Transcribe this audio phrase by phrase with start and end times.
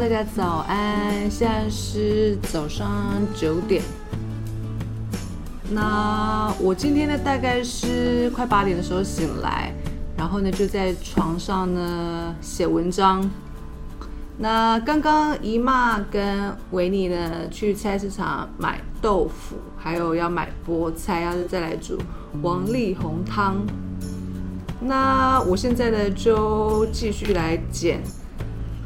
[0.00, 3.80] 大家早安，现在是早上九点。
[5.70, 9.72] 那我今天呢，大概是快八点的时候醒来，
[10.16, 13.24] 然后呢就在床上呢写文章。
[14.36, 21.96] 那刚刚姨妈跟维尼呢去菜市场买豆腐，还有要买菠菜，要再来煮
[22.42, 23.64] 王力宏汤。
[24.80, 28.02] 那我现在呢就继续来剪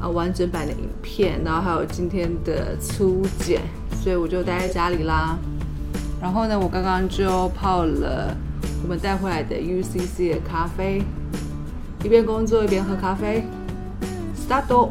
[0.00, 3.60] 啊完整版的影片，然后还有今天的粗剪，
[4.02, 5.38] 所以我就待在家里啦。
[6.20, 8.36] 然后呢，我刚刚就泡了
[8.82, 11.02] 我们带回来的 UCC 的咖啡，
[12.04, 13.44] 一边工作一边喝咖啡。
[14.36, 14.90] Start。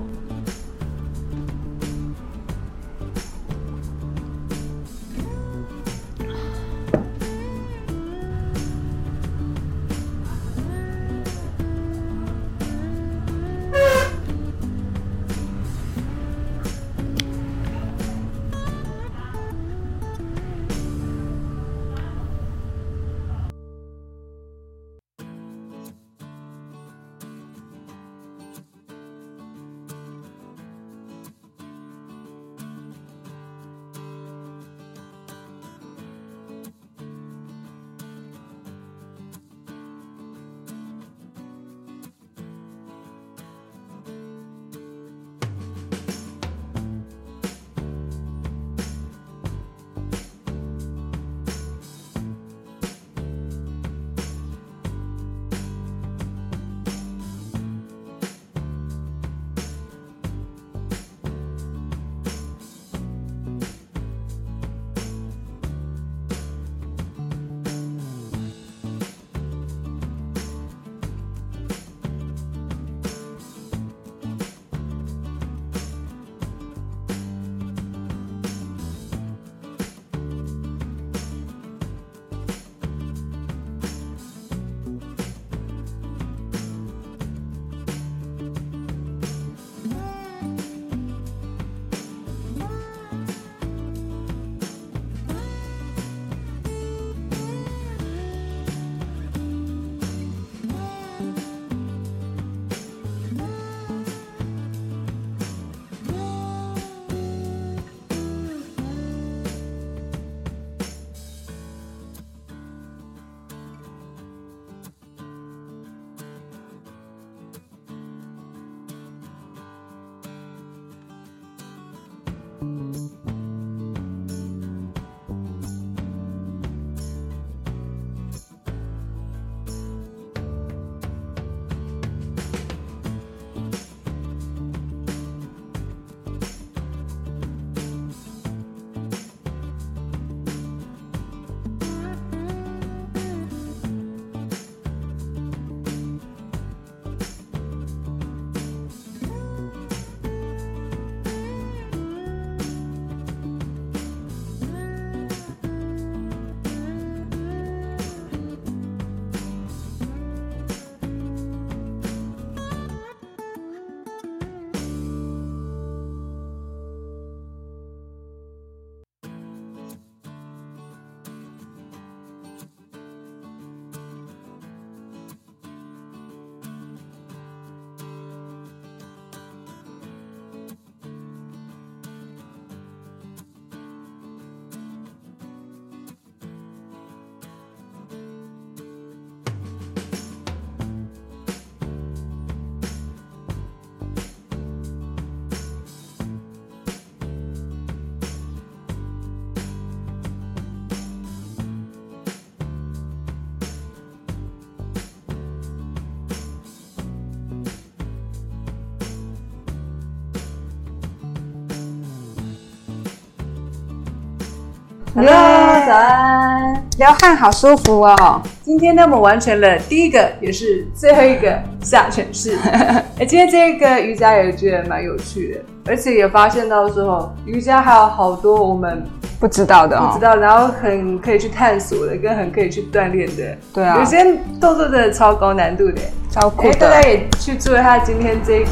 [215.19, 216.75] Hello，早安！
[217.00, 218.39] 流汗好舒服哦。
[218.62, 222.55] 今天呢，我们完成了第一个，也是最后一个下犬式。
[223.17, 229.03] 哎，今天这个瑜伽也觉得蛮有趣的，而且也发现到说，瑜伽还有好多我们
[229.39, 233.57] 不知道的，不知道，然后很可以去探索的，跟很可以去锻炼的。
[233.74, 234.24] 对啊，有些
[234.62, 236.75] 动作真的超高难度的，超酷的。
[236.75, 238.63] 大家也去做一下今天这。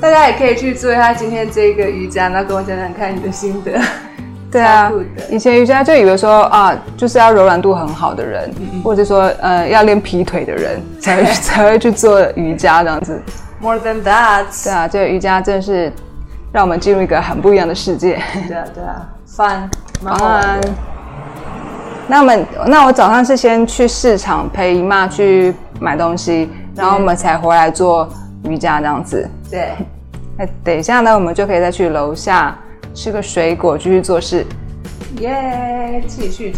[0.00, 3.72] 大家也可以去做一下今天这个瑜伽，然后跟我讲讲看你的心得。
[4.50, 4.90] 对啊，
[5.30, 8.50] 以前瑜伽就以为说啊，就是要柔软度很好的人，
[8.82, 13.22] 或者说呃要练劈腿的人 才才会去做瑜伽这样子。
[13.60, 15.92] More than that，对啊，这个瑜伽真的是
[16.50, 18.20] 让我们进入一个很不一样的世界。
[18.48, 19.68] 对啊，对啊，fun，
[20.02, 20.68] 蛮好玩的。
[22.08, 28.08] 那我们，那我早上是先去市场陪姨妈去买东西，然后我们才回来做
[28.44, 29.28] 瑜伽这样子。
[29.50, 29.74] 对，
[30.36, 32.58] 那等一下呢，我们就可以再去楼下
[32.94, 34.44] 吃个水果，继续做事。
[35.20, 36.52] 耶，继续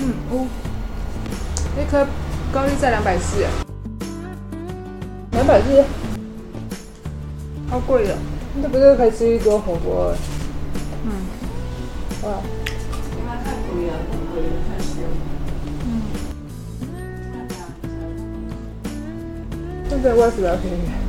[0.00, 0.46] 嗯，哦，
[1.76, 2.06] 那颗
[2.52, 3.44] 高丽菜两百四，
[5.32, 5.84] 两百四，
[7.68, 8.16] 好贵的，
[8.62, 10.14] 那不是可以吃一桌火锅？
[11.04, 11.12] 嗯，
[12.22, 12.40] 哇，
[13.16, 15.08] 因为太贵了，太贵了，太贵了。
[15.84, 15.88] 嗯，
[19.90, 21.07] 现在我是比较便宜。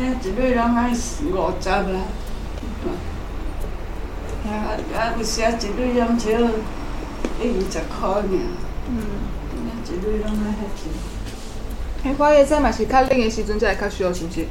[0.00, 2.00] 一个人爱四五十啦，
[4.46, 4.48] 啊，
[4.96, 8.22] 啊，有时啊一个人只一二十块尔，
[8.88, 8.96] 嗯，
[9.64, 10.80] 那一个人爱遐少。
[12.02, 14.46] 迄花椰菜嘛是较冷的时阵才会较烧，是毋是？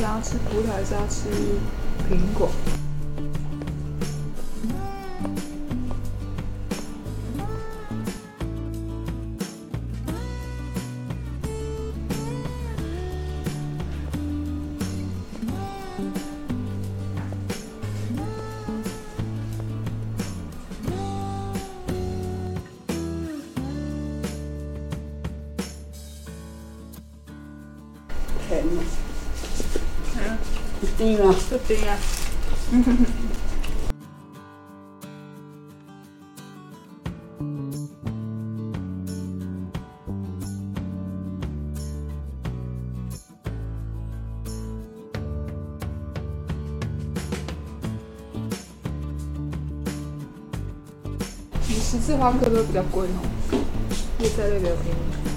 [0.00, 1.28] 那你要想要吃葡萄还是要吃
[2.08, 2.48] 苹果？
[31.08, 31.96] 一定啊，不冰啊。
[51.66, 53.24] 你十字花科都比较贵哦，
[54.18, 55.27] 叶菜类比较便宜。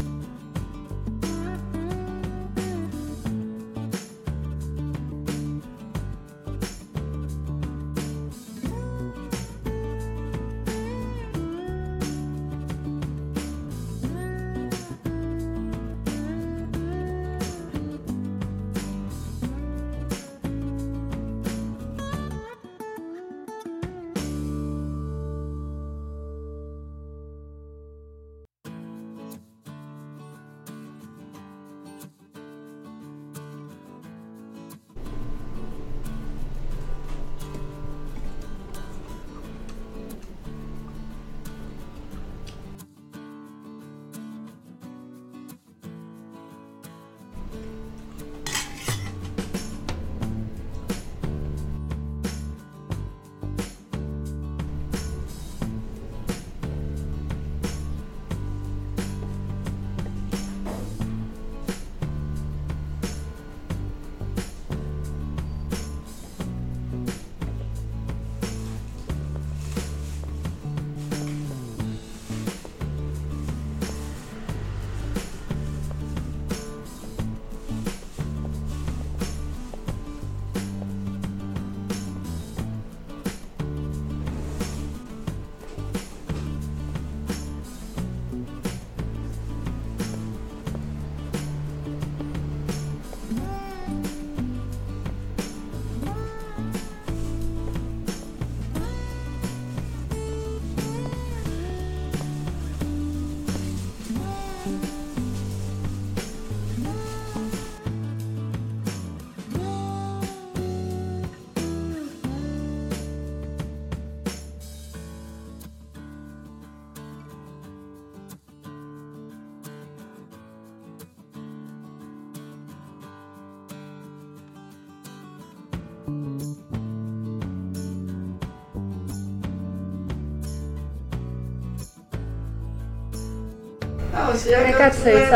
[134.32, 135.36] 那我现在那个吹手，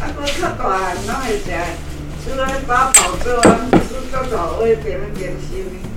[0.00, 1.50] 啊，佫较大汉拢会食，
[2.24, 5.93] 出来把宝粥啊，煮到大碗点点心。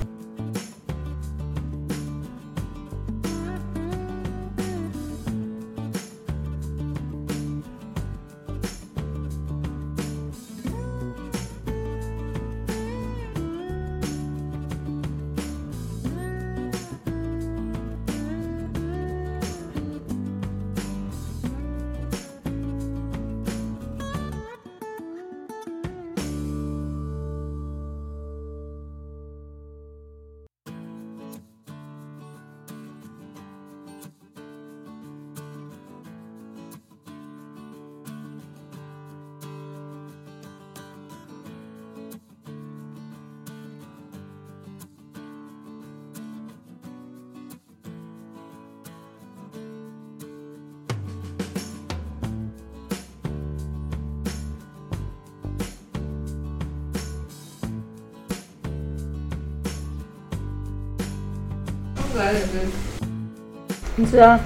[63.96, 64.38] 你吃啊。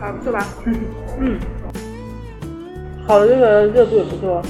[0.00, 0.46] 还不错吧？
[1.18, 1.38] 嗯，
[3.06, 4.42] 烤的这个热度也不错。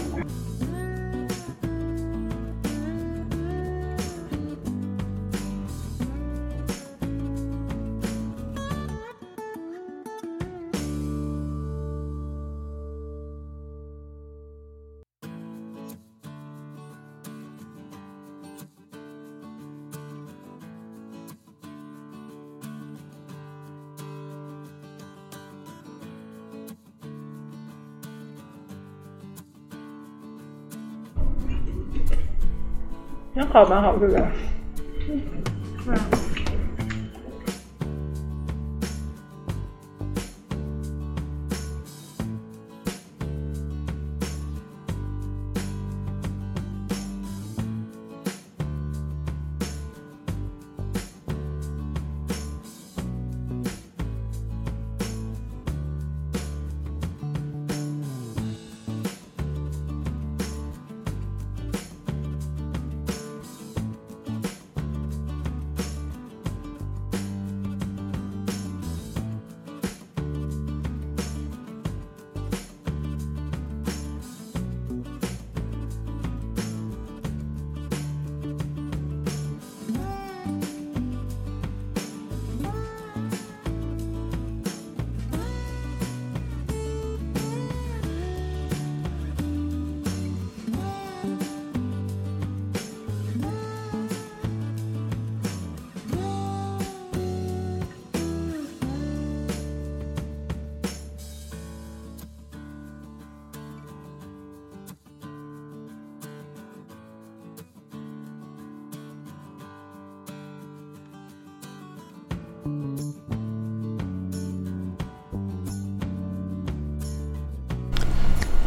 [33.52, 34.24] 好蛮好吃的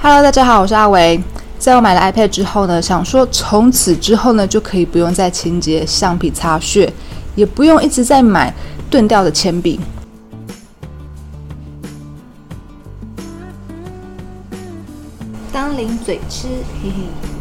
[0.06, 1.18] Hello，大家好，我是阿维。
[1.58, 6.92] 在我买了 iPad 之后呢，想说从此之后呢，就可以不用再清洁橡皮擦屑，
[7.36, 8.54] 也不用一直在买
[8.90, 9.80] 钝掉的铅笔。
[15.54, 16.48] 当当零嘴吃，
[16.84, 17.33] 嘿嘿。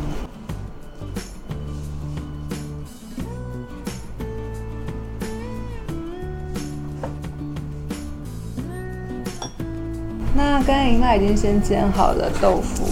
[10.63, 12.87] 那刚刚姨妈已经先煎好了豆腐，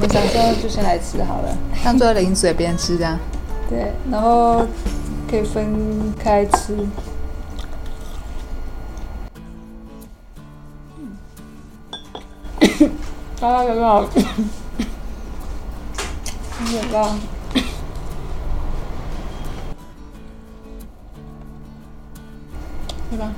[0.00, 1.56] 我想说就先来吃好了。
[1.84, 3.18] 当做零嘴边吃这样。
[3.68, 4.64] 对，然后
[5.28, 6.76] 可以分开吃。
[13.40, 14.08] 啊，有没有？
[16.60, 17.18] 有点辣。
[23.10, 23.32] 对吧？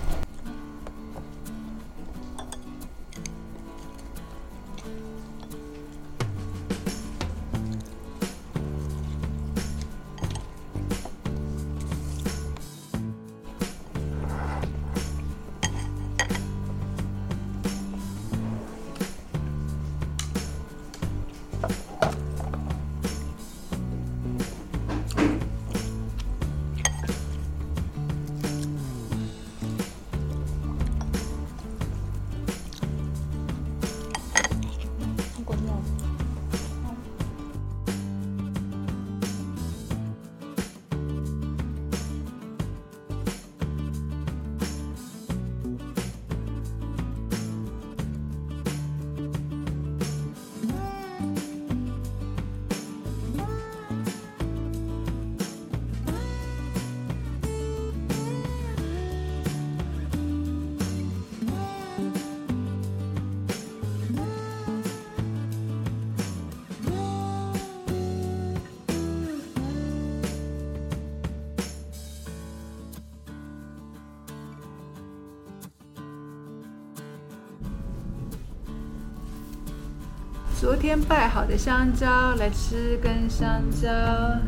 [80.71, 82.07] 昨天拜好的香蕉，
[82.37, 83.89] 来吃根香蕉。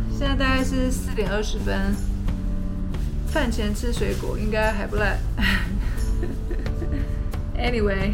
[0.08, 1.96] 现在大概是四点二十分，
[3.26, 5.18] 饭前吃水果应该还不赖。
[7.58, 8.12] Anyway，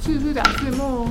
[0.00, 1.10] 继续打字幕。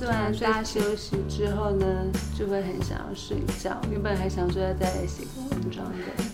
[0.00, 1.86] 嘿，做完大休息之后呢，
[2.34, 3.78] 就会很想要睡觉。
[3.90, 6.24] 原本还想说要再来写个文章的，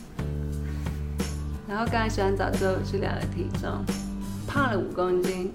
[1.69, 3.85] 然后刚才洗完澡之后去量了体重，
[4.47, 5.53] 胖了五公斤。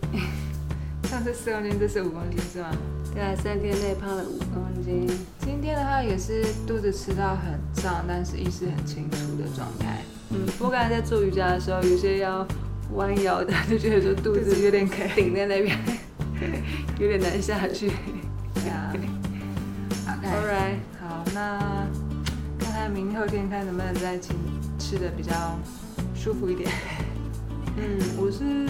[1.05, 2.69] 上次四公斤，这是五公斤是吗？
[3.13, 5.07] 对啊，三天内胖了五公斤。
[5.39, 10.01] 今天的话也是肚子吃到很胀，但是意识很清楚的状态。
[10.31, 12.45] 嗯，不过刚才在做瑜伽的时候，有些要
[12.93, 15.77] 弯腰的，就觉得说肚子有点 顶在那边，
[17.01, 17.87] 有点难下去。
[18.67, 21.87] 呀 All OK，right，好，那
[22.59, 24.35] 看看明后天看能不能再请
[24.77, 25.33] 吃的比较
[26.13, 26.69] 舒服一点。
[27.75, 28.67] 嗯，我是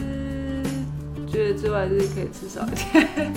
[1.29, 3.33] 觉得之外就是可以吃少一点。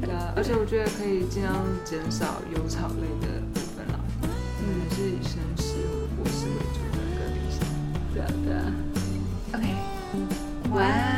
[0.00, 4.00] 对啊，而且我觉得可以尽量减少油炒类的部分啦。
[4.22, 5.74] 嗯，是以生食
[6.16, 7.60] 或是为主的个理想。
[8.14, 8.64] 对啊，对啊。
[9.52, 9.66] OK，
[10.72, 11.17] 晚安。